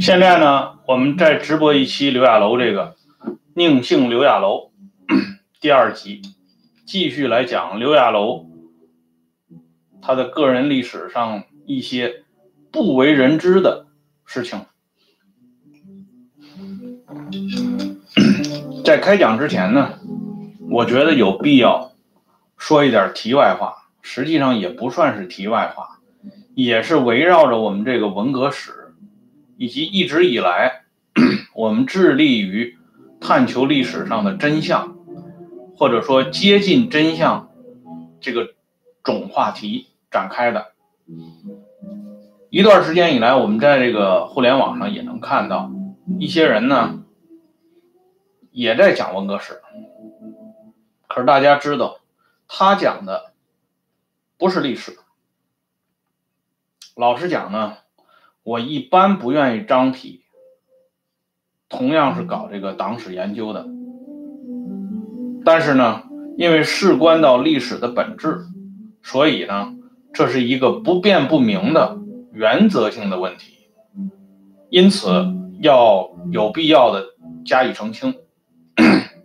[0.00, 2.94] 现在呢，我们再直播一期刘亚楼这个
[3.54, 4.70] 宁姓刘亚楼
[5.60, 6.22] 第二集，
[6.84, 8.46] 继续来讲刘亚楼
[10.00, 12.22] 他的个人历史上一些
[12.70, 13.86] 不为人知的
[14.24, 14.60] 事情。
[18.84, 19.98] 在开讲之前呢，
[20.70, 21.92] 我觉得有必要
[22.56, 25.98] 说一点题外话，实际上也不算是题外话，
[26.54, 28.94] 也是围绕着我们这个文革史，
[29.56, 30.84] 以及一直以来
[31.56, 32.78] 我们致力于
[33.20, 34.96] 探求历史上的真相，
[35.76, 37.50] 或者说接近真相
[38.20, 38.54] 这个
[39.02, 40.68] 总话题展开的。
[42.48, 45.72] 一段时间以来，我们在这个互联网上也能看到
[46.20, 47.02] 一些人呢。
[48.52, 49.60] 也在讲文革史，
[51.08, 51.98] 可是大家知道，
[52.48, 53.32] 他讲的
[54.38, 54.98] 不是历史。
[56.94, 57.78] 老实讲呢，
[58.42, 60.22] 我一般不愿意张体，
[61.68, 63.66] 同样是搞这个党史研究的，
[65.44, 66.04] 但是呢，
[66.36, 68.46] 因为事关到历史的本质，
[69.02, 69.74] 所以呢，
[70.14, 71.98] 这是一个不辩不明的
[72.32, 73.68] 原则性的问题，
[74.70, 75.08] 因此
[75.60, 77.06] 要有必要的
[77.44, 78.14] 加以澄清。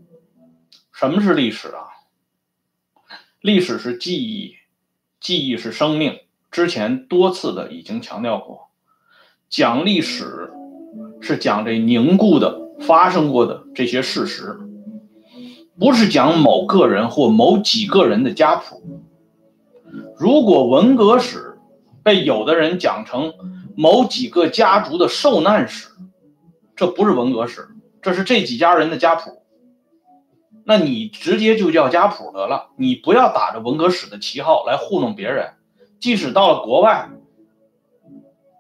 [0.94, 1.88] 什么是历史啊？
[3.40, 4.56] 历史是记忆，
[5.22, 6.20] 记忆是生命。
[6.50, 8.68] 之前多次的已经强调过，
[9.50, 10.52] 讲历史
[11.22, 14.58] 是讲这凝固的、发生过的这些事实，
[15.80, 18.84] 不是讲某个人或某几个人的家谱。
[20.18, 21.58] 如果文革史
[22.04, 23.34] 被有的人讲成
[23.76, 25.90] 某几个家族的受难史，
[26.76, 27.70] 这不是文革史，
[28.02, 29.41] 这是这几家人的家谱。
[30.64, 35.54] 那你直接就叫家谱得了，你不要打着文革史的旗号来糊弄别人。
[36.00, 37.10] 即使到了国外，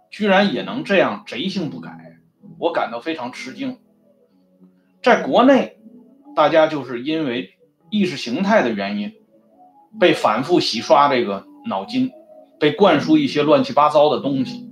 [0.09, 2.17] 居然也能这样贼性不改，
[2.59, 3.77] 我感到非常吃惊。
[5.01, 5.77] 在国内，
[6.35, 7.55] 大家就是因为
[7.89, 9.13] 意识形态的原因，
[9.99, 12.11] 被反复洗刷这个脑筋，
[12.59, 14.69] 被灌输一些乱七八糟的东西，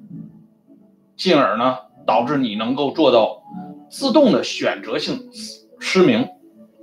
[1.15, 3.41] 进而呢导致你能够做到
[3.89, 5.29] 自动的选择性
[5.79, 6.27] 失明。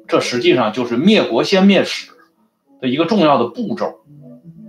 [0.08, 2.12] 这实际上就是灭国先灭史
[2.80, 4.00] 的一个重要的步骤。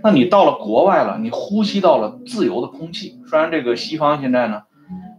[0.02, 3.18] 那你到了国外了，你呼吸到了自由的空气。
[3.28, 4.62] 虽然这个西方现在呢，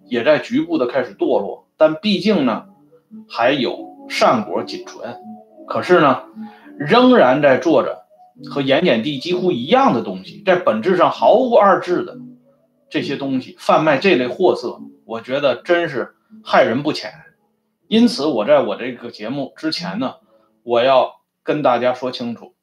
[0.05, 2.65] 也在局部的开始堕落，但毕竟呢，
[3.27, 3.77] 还有
[4.07, 5.17] 善果仅存。
[5.67, 6.23] 可是呢，
[6.77, 8.05] 仍然在做着
[8.49, 12.17] 和盐碱地几乎一样的东西，在本质上毫无二致的
[12.89, 17.11] 这些东西，贩卖这类货色，我觉得真是害人不浅。
[17.89, 20.17] 因此，我在我这个节目之前呢，
[20.61, 22.53] 我要跟大家说清楚。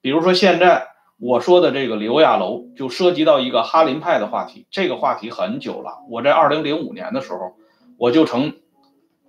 [0.00, 0.86] 比如说，现在
[1.18, 4.66] 我说的这个刘亚楼，就涉及到一个哈林派的话题。
[4.70, 7.52] 这个话题很久了，我在二零零五年的时候，
[7.98, 8.54] 我就曾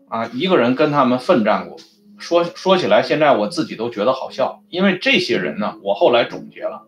[0.07, 1.77] 啊一个人跟他们奋战过。
[2.17, 6.83] 说说起来，现在我自己都觉得好笑，因为这些人呢，我后来总结了，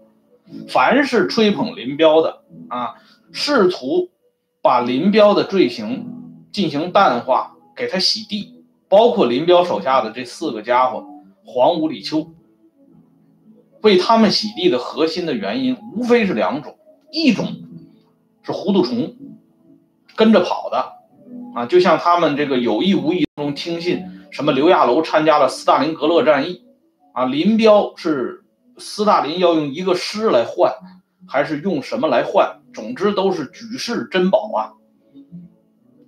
[0.70, 2.96] 凡是吹捧林彪的啊，
[3.34, 4.12] 试图
[4.62, 6.06] 把林彪的罪行
[6.54, 7.56] 进行淡化。
[7.78, 11.06] 给他洗地，包括林彪手下的这四个家伙，
[11.46, 12.32] 黄五李秋，
[13.82, 16.76] 为他们洗地的核心的原因无非是两种，
[17.12, 17.46] 一种
[18.42, 19.16] 是糊涂虫，
[20.16, 20.94] 跟着跑的，
[21.54, 26.66] 啊，就像他们这个有意无意中听信什么刘亚楼参加了斯大林格勒战役，
[27.14, 28.44] 啊，林彪是
[28.80, 30.74] 斯大林要用一个师来换，
[31.28, 32.60] 还是用什么来换？
[32.74, 34.74] 总之都是举世珍宝啊，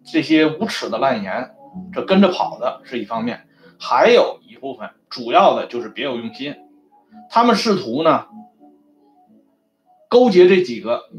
[0.04, 1.52] 这些无耻的烂言。
[1.94, 3.48] 这跟着跑的是一方面，
[3.80, 6.56] 还有一部分主要的就是别有用心，
[7.30, 8.28] 他们试图呢
[10.08, 11.10] 勾结这几个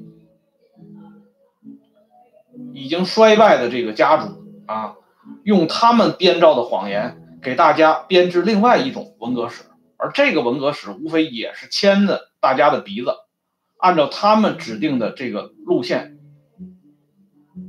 [2.73, 4.97] 已经衰败的这个家族啊，
[5.43, 9.65] 用他们编造的谎言给大家编织另外一种文革史，
[9.97, 13.13] 而这个文革史无非也是牵着大家的鼻子，
[13.77, 16.19] 按照他们指定的这个路线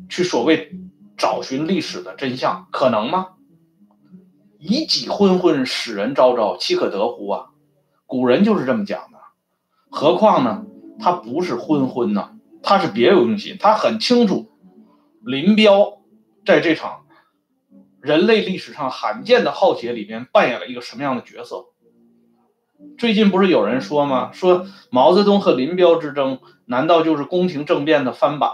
[0.10, 0.72] 去所谓。
[1.22, 3.28] 找寻历史的真相可能吗？
[4.58, 7.50] 以己昏昏，使人昭昭，岂可得乎啊？
[8.08, 9.20] 古人就是这么讲的。
[9.92, 10.66] 何况呢，
[11.00, 12.32] 他不是昏昏呢，
[12.64, 13.58] 他是别有用心。
[13.60, 14.50] 他很清楚，
[15.24, 16.02] 林彪
[16.44, 17.06] 在这场
[18.00, 21.66] 人类历史上罕见的浩劫里边扮演了一个什么样的角色。
[22.98, 24.32] 最近不是有人说吗？
[24.32, 28.54] 说毛泽东和林彪之争，难道就是宫廷政变的翻版？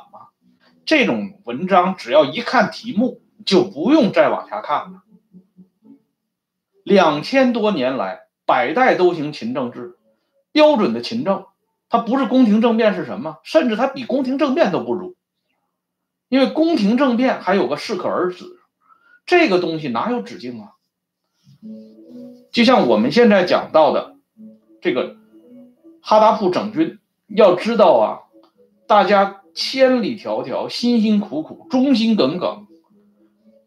[0.87, 5.03] 这种文章只要一看题目，就不用再往下看了。
[6.83, 9.97] 两千多年来，百代都行秦政制，
[10.53, 11.45] 标准的秦政，
[11.89, 13.39] 它不是宫廷政变是什么？
[13.43, 15.17] 甚至它比宫廷政变都不如，
[16.29, 18.45] 因为宫廷政变还有个适可而止，
[19.25, 20.71] 这个东西哪有止境啊？
[22.49, 24.15] 就像我们现在讲到的
[24.81, 25.17] 这个
[26.01, 26.97] 哈达铺整军，
[27.27, 28.23] 要知道啊，
[28.87, 32.67] 大家千里迢迢、辛辛苦苦、忠心耿耿，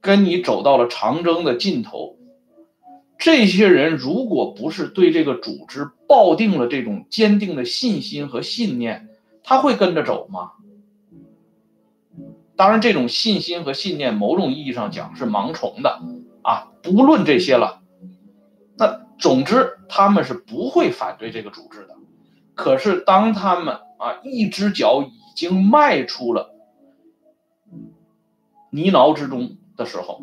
[0.00, 2.16] 跟你走到了长征的尽头。
[3.18, 9.08] 这些人如果不是对这个组织抱定了这种坚定的信心和信念，
[9.42, 10.52] 他会跟着走吗？
[12.54, 16.00] 当然，这种信心和信念，某种意义上讲是盲从的
[16.42, 16.68] 啊。
[16.82, 17.82] 不论这些了，
[18.78, 21.96] 那总之他们是不会反对这个组织的。
[22.54, 26.54] 可是当他们啊一只脚已已经迈出了
[28.70, 30.20] 泥淖之中的时候，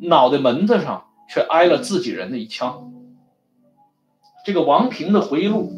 [0.00, 1.04] 脑袋门子上。
[1.30, 2.90] 却挨了自己人的一枪。
[4.46, 5.70] 这个王平的回忆录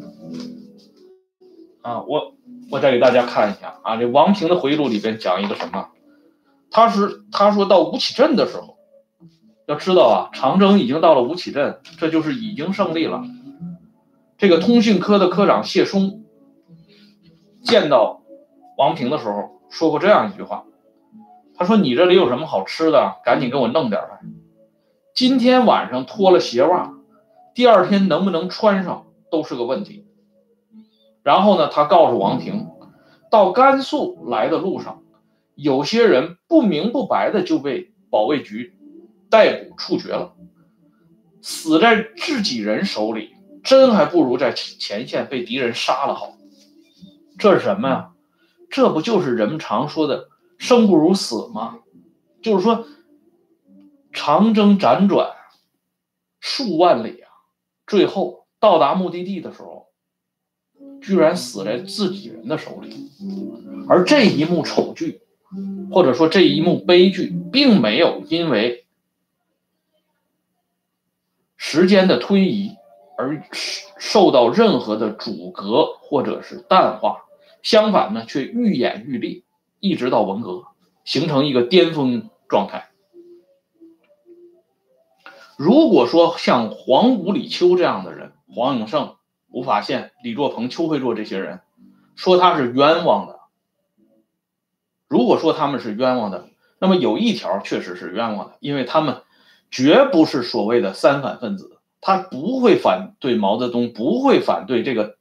[1.81, 2.35] 啊，我
[2.71, 5.89] 我再给大家看一下啊，这王平的回忆录里边讲一个什么？
[6.71, 8.77] 他是他说到吴起镇的时候，
[9.67, 13.21] 要知道啊，长征已经到了吴起镇，这就是已经胜利了。
[14.37, 16.23] 这个通讯科的科长谢松
[17.61, 18.20] 见到
[18.81, 20.65] 王平的时候说过这样一句话，
[21.55, 23.17] 他说：“你这里有什么好吃的？
[23.23, 24.19] 赶紧给我弄点来。”
[25.13, 26.91] 今天晚上脱了鞋袜，
[27.53, 30.07] 第二天能不能穿上都是个问题。
[31.21, 32.69] 然后呢，他告诉王平，
[33.29, 35.03] 到甘肃来的路上，
[35.53, 38.73] 有些人不明不白的就被保卫局
[39.29, 40.33] 逮捕处决了，
[41.43, 46.33] 死在自己人手里，真还不如在前线被敌人杀了好。
[47.37, 48.10] 这是什么呀？
[48.71, 51.79] 这不就是人们常说的“生不如死”吗？
[52.41, 52.87] 就是说。
[54.13, 55.31] 长征辗转
[56.41, 57.31] 数万里啊，
[57.87, 59.87] 最后到达目的地的时候，
[61.01, 63.09] 居然死在自己人的手里。
[63.87, 65.21] 而这一幕丑剧，
[65.93, 68.85] 或者说这一幕悲剧，并没有因为
[71.55, 72.75] 时间的推移
[73.17, 73.41] 而
[73.97, 77.23] 受到任何的阻隔或者是淡化，
[77.63, 79.43] 相反呢，却愈演愈烈，
[79.79, 80.65] 一直到文革，
[81.03, 82.89] 形成一个巅峰状态。
[85.57, 89.15] 如果说像黄武、李秋这样的人，黄永胜、
[89.49, 91.59] 吴法宪、李作鹏、邱会作这些人，
[92.15, 93.39] 说他是冤枉的。
[95.07, 96.49] 如果说他们是冤枉的，
[96.79, 99.21] 那么有一条确实是冤枉的，因为他们
[99.69, 105.17] 绝不是所谓的三反分子，他不会反对毛泽东，不会反对这个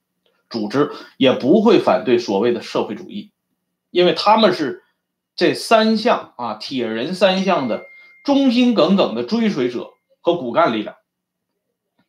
[0.50, 3.32] 组织，也不会反对所谓的社会主义，
[3.90, 4.84] 因为他们是
[5.34, 7.86] 这三项啊铁人三项的
[8.24, 9.92] 忠心耿耿的追随者。
[10.22, 10.98] 和骨干力量，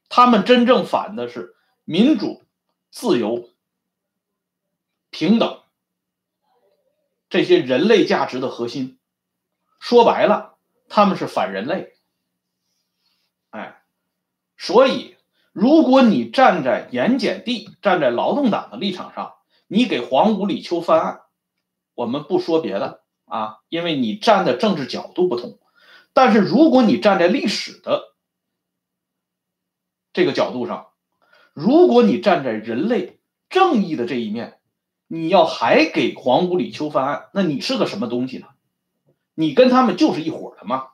[0.09, 1.55] 他们真正反的是
[1.85, 2.43] 民主、
[2.91, 3.49] 自由、
[5.09, 5.61] 平等
[7.29, 8.99] 这些人类价值的核心。
[9.79, 10.57] 说白了，
[10.89, 11.93] 他们是反人类。
[13.51, 13.81] 哎，
[14.57, 15.10] 所以，
[15.51, 19.33] 如果你站在盐碱地、站在劳动党的立场上，
[19.67, 21.21] 你给黄五、李秋翻案，
[21.93, 25.59] 我们不说别的啊，因为你站的政治角度不同。
[26.13, 28.15] 但是，如果你站在历史的
[30.13, 30.87] 这个角度上，
[31.53, 33.19] 如果你站在人类
[33.49, 34.59] 正义的这一面，
[35.07, 38.47] 你要还给黄五、李秋翻案，那你是个什么东西呢？
[39.33, 40.87] 你跟他们就是一伙的吗？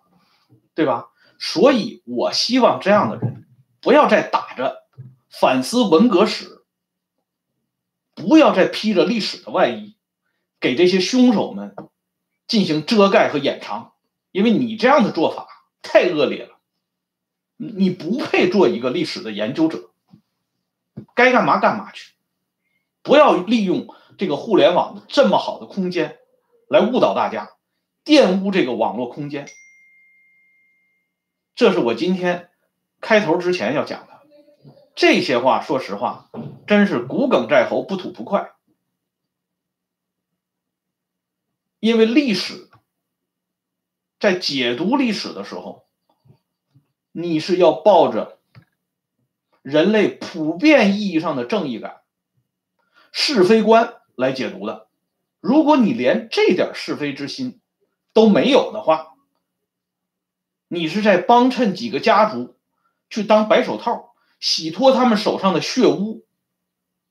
[0.74, 1.10] 对吧？
[1.40, 3.37] 所以我希望这样的人
[3.88, 4.84] 不要再打着
[5.30, 6.62] 反思文革史，
[8.16, 9.96] 不要再披着历史的外衣，
[10.60, 11.74] 给这些凶手们
[12.48, 13.94] 进行遮盖和掩藏。
[14.34, 15.48] 因为你这样的做法
[15.82, 16.60] 太恶劣了，
[17.56, 19.92] 你不配做一个历史的研究者，
[21.16, 22.12] 该干嘛干嘛去，
[23.02, 26.18] 不要利用这个互联网的这么好的空间
[26.68, 27.52] 来误导大家，
[28.04, 29.48] 玷污这个网络空间。
[31.56, 32.47] 这是我今天
[33.02, 34.22] 开头之前要讲的
[34.96, 35.62] 这些话。
[35.62, 36.30] 说实话，
[36.66, 38.52] 真是骨鲠在喉，不吐不快，
[41.80, 42.70] 因为历史。
[44.20, 45.86] 在解读历史的时候，
[47.12, 48.40] 你是要抱着
[49.62, 52.02] 人类普遍意义上的正义感、
[53.12, 54.88] 是非观来解读的。
[55.40, 57.62] 如果你连这点是非之心
[58.12, 59.14] 都没有的话，
[60.68, 62.57] 你是在帮衬几个家族
[63.10, 66.26] 去当白手套，洗脱他们手上的血污，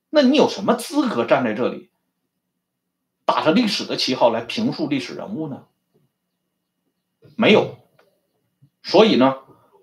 [0.09, 1.89] 那你有什么资格站在这里，
[3.25, 5.65] 打着历史的旗号来评述历史人物呢？
[7.35, 7.77] 没有，
[8.81, 9.35] 所以呢，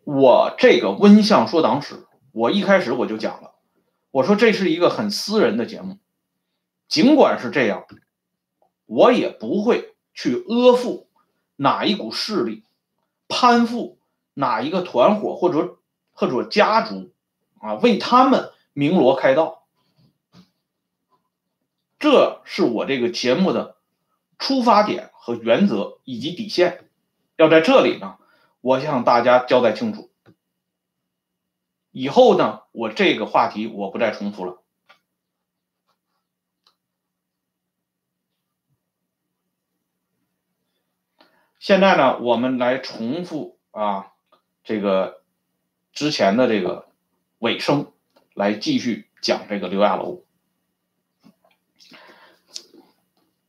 [0.04, 3.54] 我这个温相说党史，我一开始我就讲了，
[4.10, 5.98] 我说这是一个很私人的节目，
[6.88, 7.84] 尽管是这样，
[8.86, 11.08] 我也不会去阿附
[11.56, 12.64] 哪一股势力，
[13.28, 13.98] 攀附
[14.32, 15.76] 哪一个团伙或者
[16.14, 17.12] 或者家族
[17.60, 19.66] 啊，为他们鸣锣开道。
[21.98, 23.76] 这是我这个节目的
[24.38, 26.88] 出发点和原则以及底线，
[27.36, 28.18] 要在这里呢，
[28.60, 30.10] 我向大家交代清楚。
[31.90, 34.60] 以后呢，我这个话题我不再重复了。
[41.58, 44.12] 现在呢，我们来重复啊，
[44.62, 45.22] 这个
[45.94, 46.88] 之前的这个
[47.38, 47.92] 尾声，
[48.34, 50.24] 来继续讲这个刘亚楼。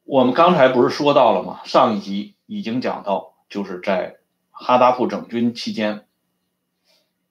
[0.04, 1.62] 我们刚才不是说到了吗？
[1.66, 4.18] 上一集已经讲到，就是在
[4.52, 6.06] 哈达铺整军期间。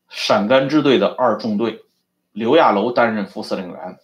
[0.08, 1.84] 陕甘支队的二纵队，
[2.32, 3.98] 刘亚楼担任副司令员，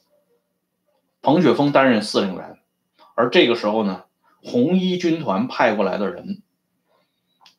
[1.22, 2.60] 彭雪枫担任司令员。
[3.16, 4.04] 而这个时候呢，
[4.42, 6.42] 红一军团派过来的人，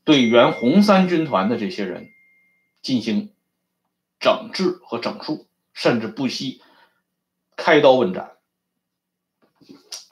[0.06, 2.10] 对原红三军团的这些人
[2.82, 3.34] 进行
[4.22, 6.62] 整治和整肃，甚至不惜
[7.58, 8.38] 开刀问斩。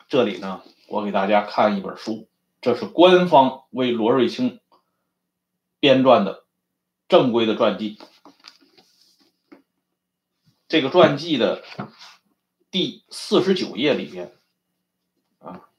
[0.09, 2.27] 这里呢，我给大家看一本书，
[2.59, 4.59] 这是官方为罗瑞卿
[5.79, 6.43] 编撰的
[7.07, 7.99] 正规的传记。
[10.67, 11.63] 这个传记的
[12.71, 14.35] 第四十九页里边，
[15.39, 15.69] 啊，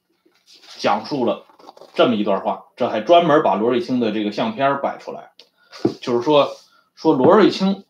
[0.77, 1.45] 讲述了
[1.93, 2.67] 这么一段话。
[2.77, 5.33] 这还专门把罗瑞卿的这个相片摆出来，
[6.01, 6.55] 就是说，
[6.95, 7.85] 说罗瑞卿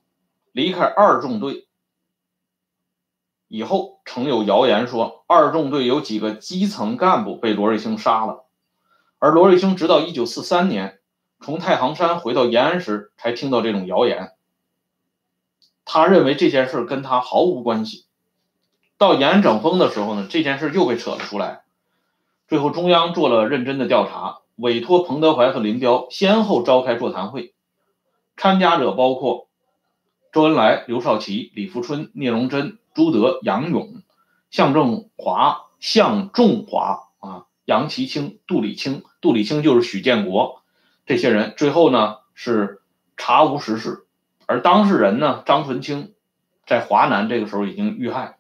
[0.52, 1.68] 离开二纵队
[3.48, 8.46] 以后，曾有谣言说二纵队有几个基层干部被罗瑞卿杀了，
[9.20, 11.00] 而罗瑞卿直到一九四三年
[11.40, 14.32] 从太行山回到延安时，才听到这种谣言。
[15.84, 18.06] 他认为这件事跟他毫无关系。
[18.98, 21.64] 到延安整风的时候呢，这件事又被扯了出来。
[22.48, 27.54] 最后中央做了认真的调查，委托彭德怀和林彪先后召开座谈会，
[28.38, 29.48] 参加者包括
[30.32, 34.02] 周恩来、刘少奇、李富春、聂荣臻、朱德、杨勇、
[34.50, 39.04] 向正华、向仲华啊、杨其清、杜礼清。
[39.20, 40.64] 杜礼清就是许建国，
[41.06, 42.82] 这些人最后呢是
[43.18, 44.06] 查无实事。
[44.46, 46.14] 而当事人呢，张纯清，
[46.66, 48.38] 在华南这个时候已经遇害。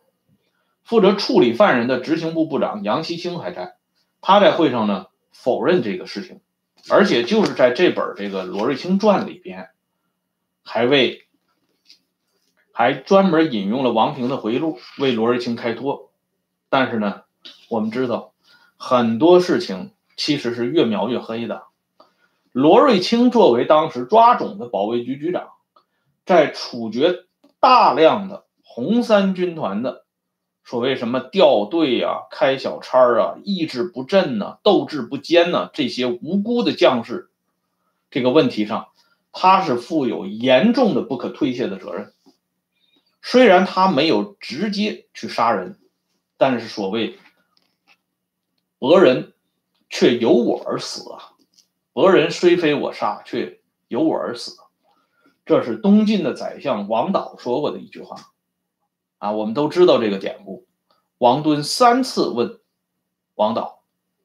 [0.86, 3.76] 负责处理犯人的执行部部长杨其清还在，
[4.22, 6.40] 他在会上呢否认这个事情，
[6.90, 9.70] 而且就是在这本这个罗瑞卿传里边，
[10.64, 11.28] 还为
[12.82, 16.10] 还专门引用了王平的回忆录为罗瑞卿开脱。
[16.68, 17.22] 但是呢，
[17.70, 18.34] 我们知道
[18.76, 21.64] 很多事情其实是越描越黑的。
[22.52, 25.50] 罗瑞卿作为当时抓种的保卫局局长。
[26.24, 27.26] 在处决
[27.60, 30.06] 大量的红三军团的
[30.64, 37.32] 所谓什么掉队啊、开小差啊、意志不振呐、斗志不坚呐这些无辜的将士
[38.12, 38.90] 这个问题上，
[39.32, 42.14] 他是负有严重的不可推卸的责任。
[43.22, 45.80] 虽然他没有直接去杀人，
[46.38, 47.20] 但是所谓
[48.80, 49.34] “博人
[49.90, 51.34] 却由我而死”啊
[51.94, 54.58] ，“博人虽非我杀，却由我而死”。
[55.46, 58.16] 这是东晋的宰相王导说过的一句话，
[59.18, 60.68] 啊，我们都知道这个典故。
[61.18, 62.60] 王敦三次问
[63.36, 63.84] 王导，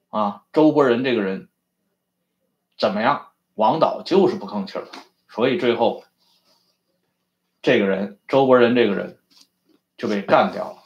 [0.09, 1.49] 啊，周伯仁这个人
[2.77, 3.27] 怎么样？
[3.55, 4.87] 王导就是不吭气儿，
[5.27, 6.03] 所以最后
[7.67, 9.17] 这个人周伯仁这个人
[9.97, 10.77] 就被干掉了，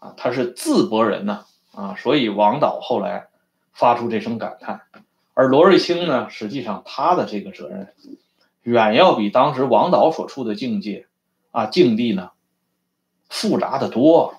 [0.00, 3.28] 啊，他是自伯仁呢，啊，所以王导后来
[3.72, 4.82] 发出这声感叹。
[5.32, 7.94] 而罗瑞卿呢，实际上他的这个责任。
[8.60, 11.06] 远要比当时王导所处的境界，
[11.52, 12.32] 啊境地呢
[13.30, 14.34] 复杂的多。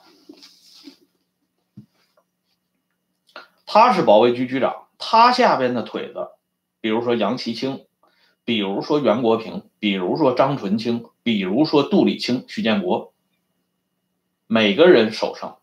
[3.66, 6.28] 他是保卫局局长，他下边的腿子，
[6.80, 7.88] 比如说杨奇清，
[8.46, 13.14] 比如说袁国平，比如说张纯清，比如说杜立清、徐建国，
[14.48, 15.60] 每个人手上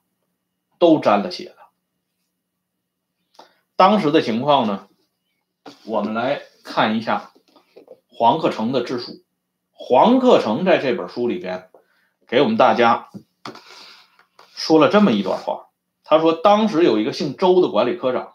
[0.78, 3.44] 都沾了血的。
[3.76, 4.88] 当时的情况呢，
[5.84, 7.32] 我们来看一下。
[8.10, 9.22] 黄克诚的自述，
[9.70, 11.70] 黄克诚在这本书里边
[12.26, 13.10] 给我们大家
[14.56, 15.68] 说了这么一段话。
[16.02, 18.32] 他说，当时有一个姓周的管理科长，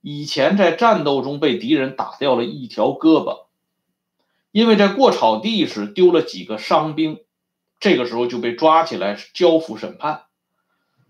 [0.00, 3.46] 以前在战斗中被敌人打掉了一条胳膊，
[4.52, 7.24] 因为在过草地时丢了几个伤兵，
[7.78, 10.24] 这个时候就被抓起来交付审判。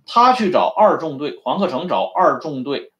[0.07, 2.93] 他去找二纵队，黄克诚找二纵队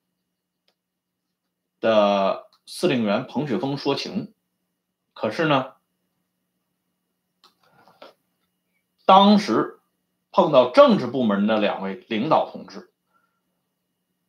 [1.81, 4.33] 的司令员彭雪枫说情。
[5.13, 5.73] 可是呢，
[9.05, 9.81] 当时
[10.31, 12.91] 碰到政治部门的两位领导同志，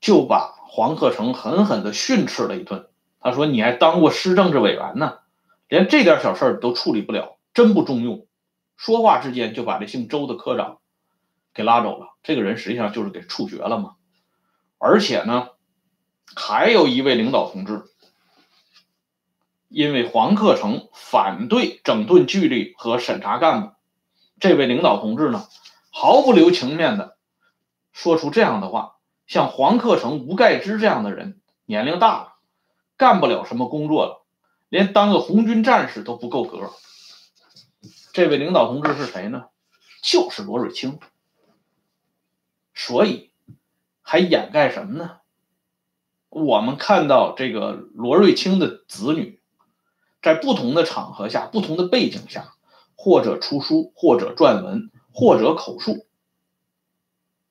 [0.01, 2.89] 就把黄克诚狠狠地训斥了一顿。
[3.20, 5.20] 他说：“你还当过市政治委员呢，
[5.71, 8.27] 连这点小事都处理不了，真不中用。”
[8.75, 10.79] 说话之间就把这姓周的科长
[11.53, 12.07] 给拉走了。
[12.23, 13.95] 这个人实际上就是给处决了嘛。
[14.77, 15.47] 而且呢，
[16.35, 17.83] 还有一位领导同志，
[19.69, 23.73] 因为黄克诚反对整顿纪律和审查干部，
[24.41, 25.47] 这位领导同志呢，
[25.89, 27.15] 毫不留情面的
[27.93, 32.33] 说出这样的话：像黄克诚、吴盖之这样的人，年龄大了。
[32.97, 34.20] 干不了什么工作了，
[34.71, 36.71] 连当个红军战士都不够格。
[38.13, 39.47] 这位领导同志是谁呢？
[40.01, 40.97] 就是罗瑞卿。
[42.73, 43.31] 所以
[44.01, 45.17] 还掩盖什么呢？
[46.29, 49.41] 我们看到这个罗瑞卿的子女，
[50.21, 52.53] 在不同的场合下、不同的背景下，
[52.95, 56.05] 或者出书，或者撰文，或者口述，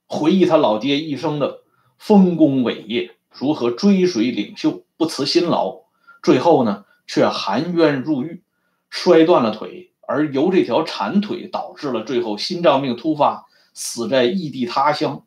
[0.06, 1.64] 回忆他老爹一生的
[1.98, 4.84] 丰功伟业，如何追随领袖。
[4.96, 5.82] 不辞辛劳，
[6.22, 8.44] 最后呢却含冤入狱，
[8.88, 15.26] 摔断了腿，而由这条残腿导致了最后心脏病突发，死在异地他乡，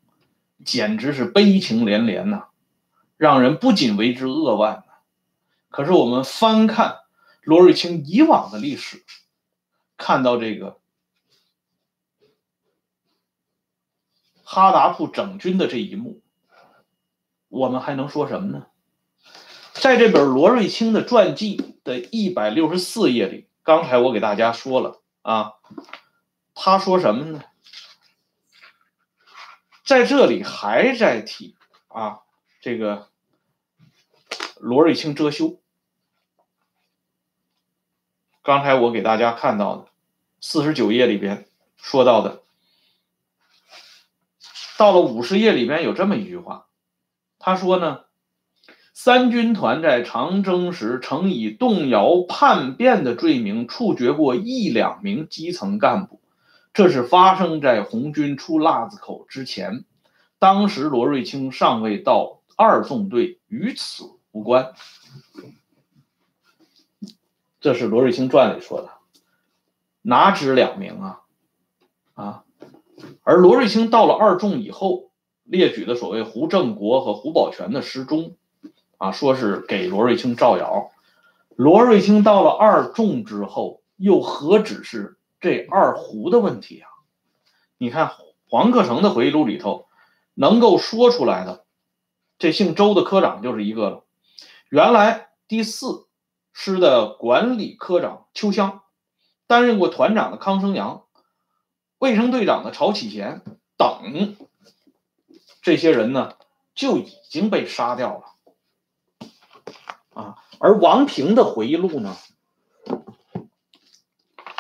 [0.64, 2.46] 简直是悲情连连呐，
[3.18, 4.86] 让人不仅为之扼腕。
[5.68, 7.00] 可是我们翻看
[7.42, 9.04] 罗瑞卿以往的历史，
[9.98, 10.80] 看到这个
[14.46, 16.22] 哈达铺整军的这一幕，
[17.50, 18.68] 我们还能说什么呢？
[19.84, 25.56] 在这本罗瑞卿的传记的一百六十四页里，刚才我给大家说了啊，
[26.56, 27.44] 他说什么呢？
[29.84, 31.58] 在这里还在提
[31.90, 32.22] 啊，
[32.62, 33.10] 这个
[34.56, 35.60] 罗瑞卿遮羞。
[38.42, 39.88] 刚才我给大家看到的
[40.40, 42.42] 四十九页里边说到的，
[44.78, 46.68] 到了五十页里边有这么一句话，
[47.38, 48.06] 他说呢。
[49.06, 56.22] 三军团在长征时曾以动摇叛变的罪名处决过一两名基层干部，
[56.74, 59.84] 这是发生在红军出腊子口之前。
[60.40, 64.72] 当时罗瑞卿尚未到二纵队，与此无关。
[67.60, 68.90] 这是罗瑞卿传里说的，
[70.02, 71.20] 哪止两名啊？
[72.14, 72.44] 啊！
[73.24, 75.12] 而罗瑞卿到了二纵以后，
[75.44, 78.38] 列举的所谓胡正国和胡宝全的失踪。
[78.98, 80.92] 啊，说是给罗瑞卿造谣，
[81.56, 86.90] 罗瑞卿到了二纵之后，又何止是这二胡的问题啊？
[87.78, 88.12] 你看
[88.48, 89.88] 黄克诚的回忆录里头，
[90.34, 91.66] 能够说出来的，
[92.38, 94.06] 这姓周的科长就是一个了。
[94.70, 96.08] 原来第四
[96.54, 98.82] 师的管理科长邱湘，
[99.48, 101.04] 担任过团长的康生阳，
[102.00, 103.42] 卫生队长的曹启贤
[103.76, 104.36] 等
[105.62, 106.36] 这些人呢，
[106.74, 108.33] 就已经被杀掉了。
[110.14, 112.16] 啊，而王平的回忆录呢，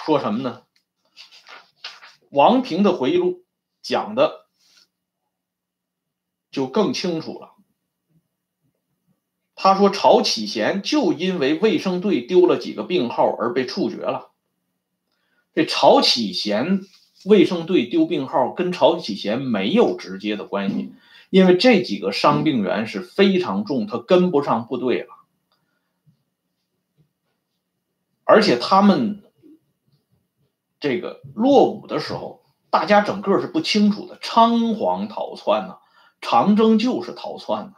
[0.06, 0.64] 说什么呢？
[2.30, 3.44] 王平的回忆录
[3.82, 4.48] 讲的
[6.52, 7.52] 就更清楚了。
[9.56, 14.32] 他说，曹启贤就因为卫生队丢了几个病号而被处决了。
[15.54, 16.82] 这曹启贤
[17.26, 20.92] 卫生队丢病号跟曹启贤没有直接的关系，
[21.30, 25.23] 因为这几个伤病员是非常重，他跟不上部队了。
[28.26, 29.24] 而且他们
[30.80, 35.78] 这个落伍的时候，大家整个是不清楚的，仓皇逃窜呢。
[36.22, 37.74] 长征就是逃窜呢。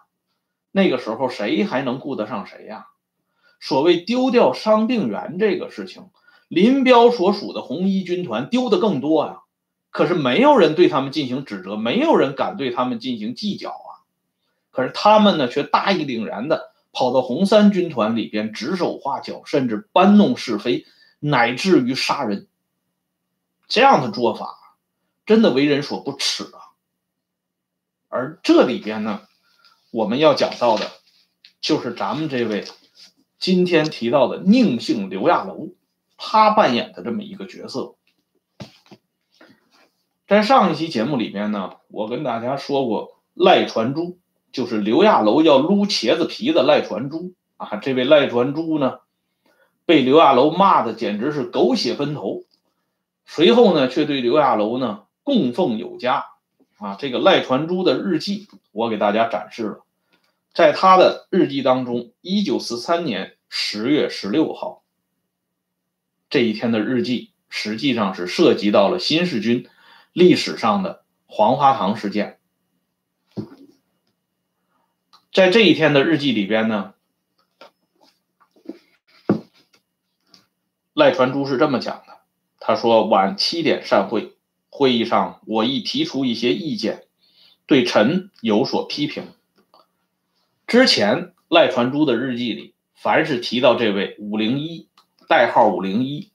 [0.71, 2.87] 那个时候谁还能顾得上谁呀？
[3.59, 6.09] 所谓丢掉伤病员这个事情，
[6.47, 9.39] 林彪所属的红一军团丢的更多呀。
[9.89, 14.05] 可是没有人对他们进行指责，没有人敢对他们进行计较啊。
[14.69, 16.74] 可是他们呢，却大义凛然的。
[16.95, 20.85] 跑到红三军团里边指手画脚，甚至搬弄是非，
[21.19, 22.47] 乃至于杀人，
[23.67, 24.77] 这样的做法
[25.25, 26.71] 真的为人所不齿啊！
[28.07, 29.23] 而这里边呢，
[29.91, 30.89] 我们要讲到的，
[31.59, 32.63] 就是咱们这位
[33.39, 35.71] 今天提到的宁姓刘亚楼，
[36.15, 37.95] 他扮演的这么一个角色。
[40.29, 44.17] 在上一期节目里边呢，我跟大家说过赖传珠。
[44.55, 48.99] 就是刘亚楼要撸茄子皮的赖传珠啊，这位赖传珠呢，
[49.85, 52.45] 被刘亚楼骂的简直是狗血喷头，
[53.25, 56.23] 随后呢，却对刘亚楼呢供奉有加
[56.77, 56.95] 啊。
[56.97, 59.85] 这个赖传珠的日记，我给大家展示了，
[60.53, 64.83] 在他的日记当中，一九四三年十月十六号
[66.29, 69.67] 这一天的日记，实际上是涉及到了新四军
[70.13, 72.39] 历史上的黄花堂事件。
[75.35, 76.93] 在这一天的日记里边呢，
[80.93, 82.19] 赖传珠是这么讲的：
[82.57, 84.37] 他说晚七点散会，
[84.69, 87.03] 会议上我亦提出一些意见，
[87.65, 89.33] 对臣有所批评。
[90.67, 94.87] 之前赖传珠的日记里，凡是提到这位五零一
[95.27, 96.31] 代号五零一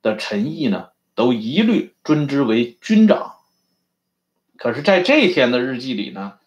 [0.00, 3.34] 的陈毅呢，都一律尊之为军长。
[4.56, 6.38] 可是，在这一天的日记里呢？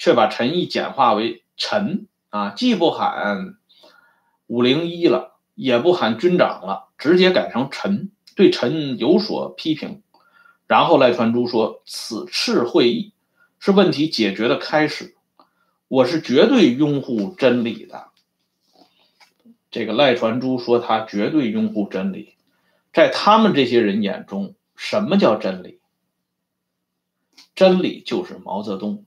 [0.00, 3.56] 却把陈毅简化为陈啊，既不喊
[4.46, 10.02] 五零一了，也不喊军长了，直接改成陈，对陈有所批评。
[10.66, 13.12] 然后赖传珠说：“此次会议
[13.58, 15.14] 是问题解决的开始，
[15.86, 18.06] 我是绝对拥护真理的。”
[19.70, 22.36] 这个赖传珠说他绝对拥护真理，
[22.94, 25.78] 在他们这些人眼中，什么叫真理？
[27.54, 29.04] 真理就是毛泽东。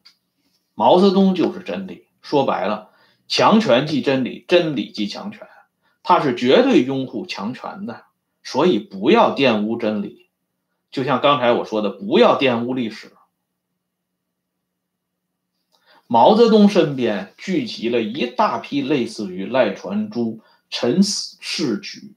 [0.75, 2.89] 毛泽东就是真理，说白了，
[3.27, 5.47] 强权即真理，真理即强权，
[6.01, 8.05] 他是绝对拥护强权的，
[8.43, 10.29] 所以不要玷污真理。
[10.89, 13.11] 就像刚才我说的，不要玷污历史。
[16.07, 22.13] 毛泽东身边聚集了一大批类似于赖传珠、陈士举、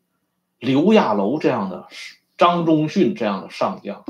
[0.58, 1.88] 刘亚楼这样的、
[2.36, 4.04] 张宗逊这样的上将，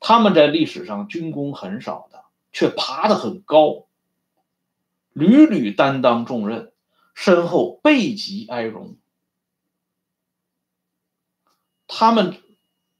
[0.00, 2.24] 他们在历史上军功很少的。
[2.52, 3.86] 却爬得很高，
[5.12, 6.72] 屡屡担当重任，
[7.14, 8.96] 身后背极哀荣。
[11.86, 12.36] 他们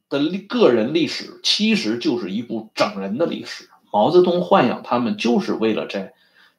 [0.09, 3.69] 的个人历史其实就是一部整人的历史。
[3.93, 6.15] 毛泽东豢养他们，就是为了在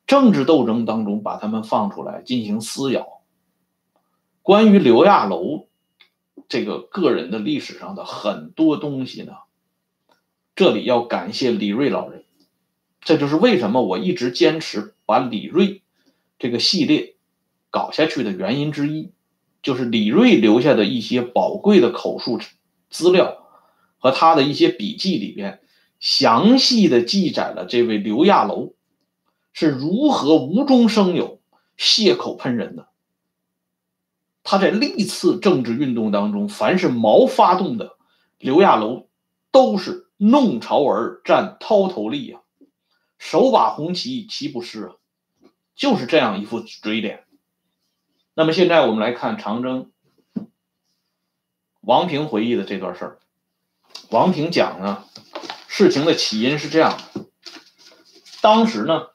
[0.07, 3.21] 政治斗争当中把他们放出来进行撕咬。
[4.41, 5.67] 关于刘亚楼
[6.47, 9.33] 这个个人的历史上的很多东西呢，
[10.55, 12.23] 这里要感谢李瑞老人。
[13.07, 15.81] 这就是为什么我一直坚持把李锐
[16.37, 17.15] 这个系列
[17.69, 19.13] 搞下去的原因之一，
[19.63, 22.37] 就是李锐留下的一些宝贵的口述
[22.89, 23.47] 资料
[23.97, 25.61] 和他的一些笔记里边，
[26.01, 28.73] 详细的记载了这位刘亚楼
[29.53, 31.39] 是如何无中生有、
[31.77, 32.89] 血口喷人的。
[34.43, 37.95] 他在历次政治运动当中，凡是毛发动的，
[38.37, 39.07] 刘亚楼
[39.53, 42.41] 都是弄潮儿占涛头利呀。
[43.17, 44.95] 手把红旗，旗不湿啊，
[45.75, 47.25] 就是这样一副嘴脸。
[48.33, 49.91] 那么现在我们来看长征，
[51.81, 53.19] 王平回忆的这段事儿。
[54.09, 55.05] 王平讲呢，
[55.67, 57.25] 事情的起因是这样的：
[58.41, 59.07] 当时呢，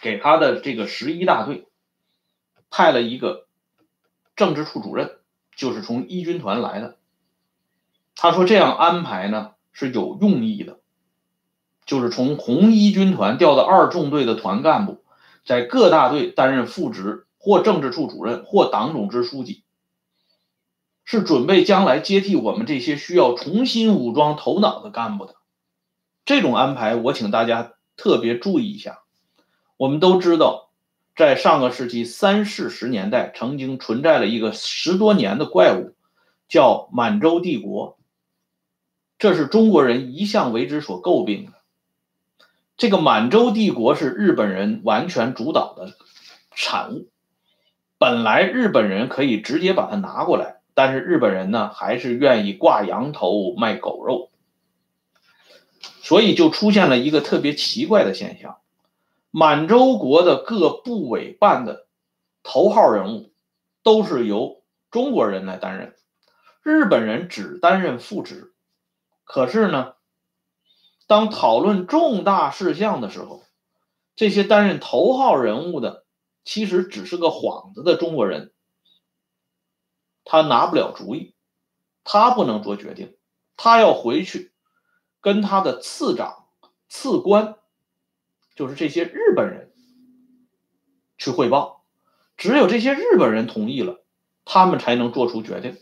[0.00, 1.68] 给他的这个十一大队
[2.68, 3.46] 派了一个
[4.34, 5.20] 政治处主任，
[5.54, 6.98] 就是从一军团来的。
[8.16, 10.77] 他说这样安排呢是有用意的。
[11.88, 15.02] 就是从红一军团调到二纵队的团干部，
[15.42, 19.64] 在各大队担任副职或政治处主任或党总支书记，
[21.06, 25.36] 是准备将来接替我们这些需要重新武装头脑的干部的。
[26.26, 28.98] 这种安排，我请大家特别注意一下。
[29.78, 30.68] 我们都知道，
[31.16, 35.94] 在上个世纪三四十年代，曾经存在了一个十多年的怪物，
[36.50, 37.96] 叫满洲帝国。
[39.18, 41.57] 这是中国人一向为之所诟病的。
[42.78, 45.94] 这个满洲帝国是日本人完全主导的
[46.52, 47.08] 产物。
[47.98, 54.30] 本来日本人可以直接把它拿过来，但是日本人呢，还是愿意挂羊头卖狗肉，
[56.02, 58.58] 所以就出现了一个特别奇怪的现象：
[59.32, 61.88] 满洲国的各部委办的
[62.44, 63.32] 头号人物
[63.82, 64.62] 都是由
[64.92, 65.96] 中国人来担任，
[66.62, 68.52] 日本人只担任副职。
[69.24, 69.94] 可是呢？
[71.08, 73.42] 当讨论重大事项的时候，
[74.14, 76.04] 这些担任头号人物的
[76.44, 78.52] 其实只是个幌子的中国人，
[80.22, 81.34] 他拿不了主意，
[82.04, 83.16] 他不能做决定，
[83.56, 84.52] 他要回去
[85.22, 86.46] 跟他的次长、
[86.90, 87.56] 次官，
[88.54, 89.72] 就是这些日本人
[91.16, 91.86] 去汇报，
[92.36, 94.04] 只有这些日本人同意了，
[94.44, 95.78] 他们才能做出决定。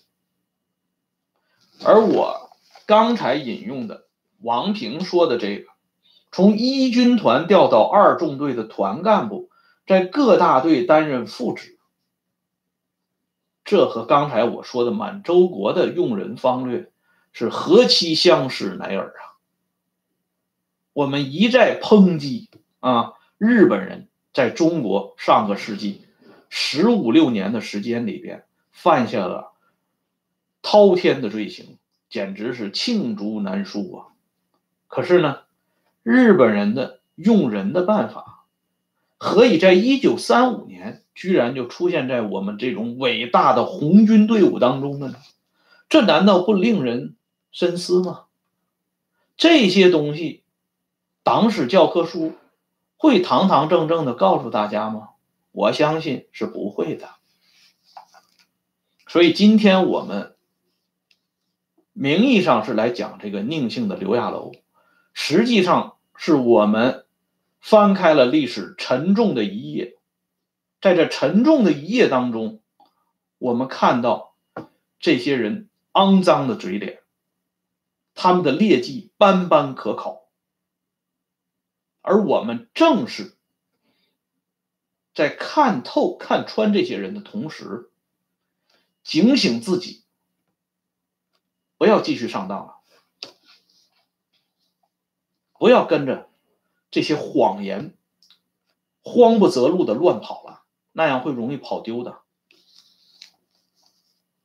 [1.84, 4.05] 而我刚才引用的。
[4.40, 5.70] 王平说的这个，
[6.30, 9.50] 从一军团调到二纵队的团干部，
[9.86, 11.78] 在各大队担任副职，
[13.64, 16.90] 这和刚才我说的满洲国的用人方略
[17.32, 19.36] 是何其相似乃尔啊！
[20.92, 22.48] 我们一再抨击
[22.80, 26.06] 啊，日本人在中国上个世纪
[26.48, 29.52] 十五六年的时间里边，犯下了
[30.62, 31.78] 滔天的罪行。
[32.08, 34.06] 简直是罄竹难书啊！
[34.88, 35.40] 可是呢，
[36.02, 38.44] 日本人的用人的办法，
[39.18, 45.16] 何以在一九三五年居然就出现在我们这种伟大的红军队伍当中了呢？
[45.88, 47.16] 这难道不令人
[47.52, 48.24] 深思吗？
[49.36, 50.42] 这些东西，
[51.22, 52.34] 党史教科书
[52.96, 55.10] 会堂堂正正的告诉大家吗？
[55.52, 57.08] 我相信是不会的。
[59.06, 60.34] 所以今天我们
[61.92, 64.52] 名义上是来讲这个宁姓的刘亚楼，
[65.18, 67.06] 实际上是我们
[67.58, 69.96] 翻开了历史沉重的一页，
[70.82, 72.60] 在这沉重的一页当中，
[73.38, 74.36] 我们看到
[75.00, 77.02] 这些人肮脏的嘴脸，
[78.14, 80.28] 他们的劣迹斑斑可考，
[82.02, 83.38] 而我们正是
[85.14, 87.90] 在看透、看穿这些人的同时。
[89.02, 90.04] 警醒自己，
[91.78, 92.75] 不要继续上当了，
[95.58, 96.28] 不要跟着
[96.90, 97.94] 这些谎言
[99.02, 102.18] 慌不择路的乱跑了，那样会容易跑丢的。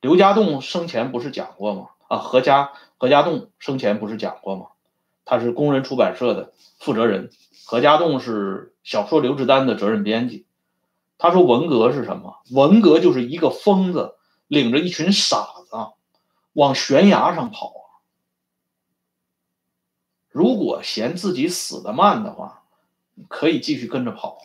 [0.00, 1.88] 刘家栋生前不是讲过吗？
[2.08, 4.66] 啊，何家何家栋生前不是讲过吗？
[5.24, 7.30] 他是工人出版社的负责人，
[7.66, 10.46] 何家栋是小说《刘志丹》的责任编辑。
[11.18, 12.40] 他说文革是什么？
[12.50, 14.16] 文革就是一个疯子。
[14.48, 15.94] 领着一群傻子
[16.52, 17.72] 往悬崖上跑！
[20.32, 22.64] 如果嫌自己死的慢的话，
[23.28, 24.38] 可以继续跟着跑。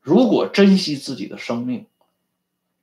[0.00, 1.86] 如果珍惜自己的生命，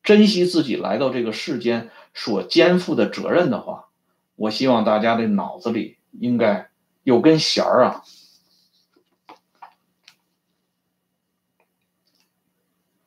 [0.01, 3.89] 珍惜自己来到这个世间所肩负的责任的话，
[4.35, 6.69] 我希望大家的脑子里应该
[7.03, 8.03] 有根弦儿啊！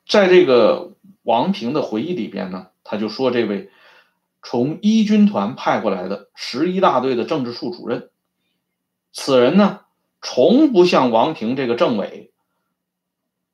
[0.07, 0.91] 在这个。
[1.25, 3.71] 王平的回忆里边呢，他就说这位
[4.43, 8.11] 从一军团派过来的十一大队的政治处主任，
[9.13, 9.85] 此人呢
[10.21, 12.33] 从不向王平这个政委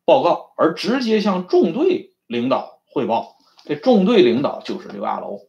[0.05, 3.37] 报告，而直接向纵队领导汇报。
[3.65, 5.49] 这纵队领导就是刘亚楼，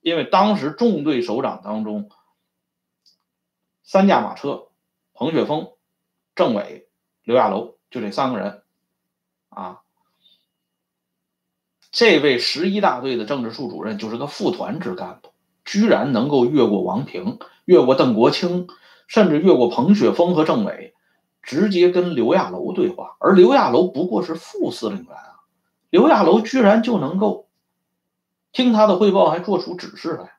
[0.00, 2.08] 因为当时纵队首长当中，
[3.82, 4.68] 三驾马车，
[5.12, 5.72] 彭雪枫、
[6.34, 6.88] 政委
[7.24, 8.62] 刘亚楼就这三个人，
[9.50, 9.80] 啊。
[11.90, 15.32] 这位十一大队的政治处主任就是个副团职干部，
[15.64, 18.68] 居然能够越过王平，越过邓国清，
[19.08, 20.94] 甚至越过彭雪枫和政委，
[21.42, 23.16] 直接跟刘亚楼对话。
[23.18, 25.40] 而刘亚楼不过是副司令员啊，
[25.90, 27.48] 刘亚楼居然就能够
[28.52, 30.34] 听他的汇报，还做出指示来，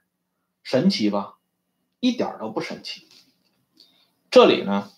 [0.63, 1.35] 神奇吧？
[1.99, 3.07] 一点都不神奇。
[4.31, 4.89] 这里呢，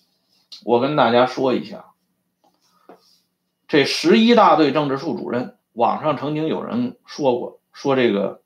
[0.65, 1.93] 我跟大家说一下，
[3.67, 5.57] 这十一大队政治处主任。
[5.73, 8.43] 网上曾经有人说过，说这个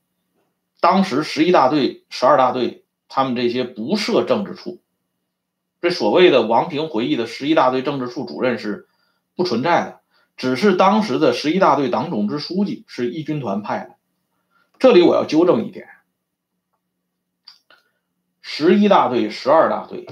[0.80, 4.84] 当时十一大队、十二大队他们这些不设政治处，
[5.86, 8.88] 这所谓的王平回忆的十一大队政治处主任是
[9.36, 10.02] 不存在的，
[10.36, 13.96] 只是当时的十一大队党总支书记是一军团派的。
[14.80, 15.88] 这里我要纠正一点，
[18.42, 20.08] 十一大队、十二大队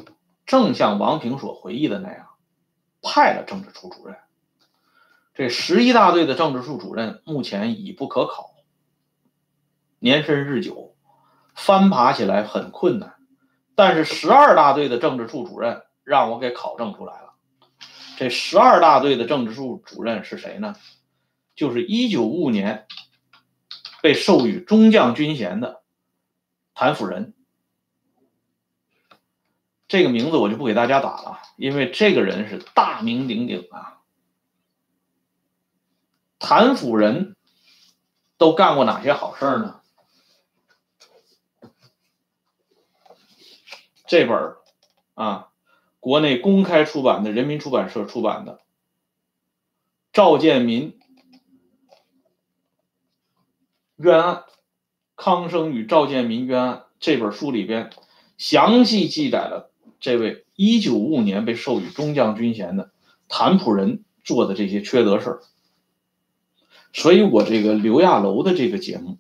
[0.45, 2.27] 正像王平所回忆的那样，
[3.01, 4.15] 派了政治处主任。
[5.33, 8.51] 这十一大队的政治处主任目前已不可考，
[9.97, 10.95] 年深日久，
[11.55, 13.15] 翻爬起来很困难。
[13.75, 17.33] 但是十二大队的政治处主任让我给考证出来了。
[18.17, 20.75] 这十二大队的政治处主任是谁呢？
[21.55, 22.87] 就是一九五五年
[24.01, 25.83] 被授予中将军衔的
[26.73, 27.33] 谭辅仁。
[29.87, 33.99] 这个名字我就不给大家打了，因为这个人是大名鼎鼎啊。
[36.39, 37.35] 谭甫仁
[38.37, 39.81] 都干过哪些好事呢？
[44.13, 44.57] 这本
[45.15, 45.49] 啊，
[45.99, 48.57] 国内公开出版的人民出版社出版的
[50.11, 50.99] 《赵建民
[53.95, 54.35] 冤案》，
[55.15, 57.89] 康生与赵建民冤案这本书里边，
[58.37, 62.91] 详细记载了这位一九五五年被授予中将军衔的
[63.27, 65.39] 谭普仁做的这些缺德事儿。
[66.93, 69.17] 所以，我这个刘亚楼的这个节目，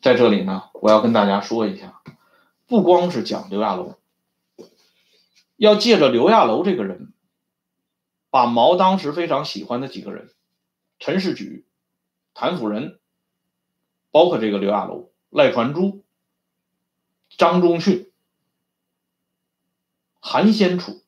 [0.00, 2.00] 在这里呢，我要跟大家说一下，
[2.66, 3.96] 不光是讲刘亚楼，
[5.56, 7.12] 要借着刘亚楼这个人，
[8.30, 10.32] 把毛当时非常喜欢的几个人，
[10.98, 11.66] 陈士举、
[12.32, 12.98] 谭辅仁，
[14.10, 16.04] 包括这个刘亚楼、赖传珠、
[17.28, 18.10] 张忠训、
[20.18, 21.02] 韩先楚，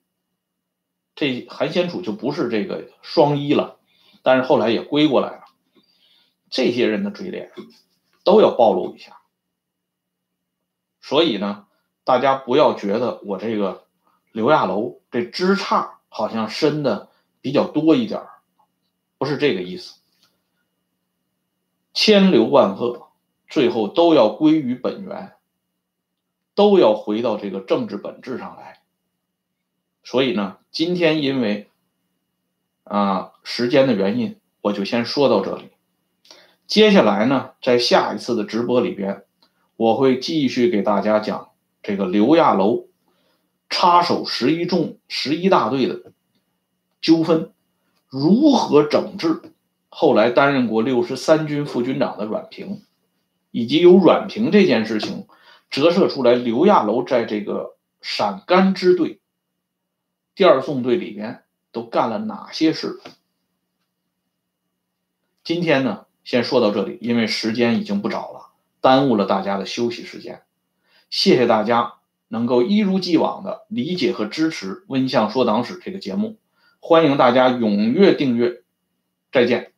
[1.14, 3.81] 这韩先楚就不是这个双一了，
[4.23, 5.45] 但是后来也归过来了。
[6.51, 7.51] 这些人的嘴脸
[8.25, 9.21] 都要暴露一下。
[11.07, 11.66] 所以呢，
[12.03, 13.85] 大家不要觉得我这个
[14.33, 18.23] 刘亚楼这枝杈好像伸的比较多一点
[19.16, 20.01] 不是这个意思。
[21.95, 23.07] 千流万壑，
[23.47, 25.35] 最后都要归于本源，
[26.57, 28.81] 都要回到这个政治本质上来。
[30.03, 31.71] 所以呢，今天因为
[32.83, 35.71] 啊时间的原因，我就先说到这里。
[36.66, 39.25] 接下来呢，在下一次的直播里边，
[39.77, 41.51] 我会继续给大家讲
[41.83, 42.89] 这个刘亚楼
[43.69, 46.12] 插手十一纵十一大队的
[47.01, 47.53] 纠纷
[48.09, 49.43] 如何整治。
[49.89, 52.83] 后来担任过六十三军副军长的阮平，
[53.51, 55.27] 以及由阮平这件事情
[55.71, 59.21] 折射出来，刘亚楼在这个陕甘支队
[60.35, 63.01] 第二纵队里边都干了哪些事。
[65.45, 66.07] 今天呢？
[66.25, 68.46] 先说到这里，因为时间已经不早了，
[68.87, 70.42] 耽误了大家的休息时间。
[71.11, 71.94] 谢谢大家
[72.29, 76.38] 能够一如既往的理解和支持《温相说党史》这个节目，
[76.79, 78.62] 欢迎大家踊跃订阅。
[79.33, 79.76] 再见。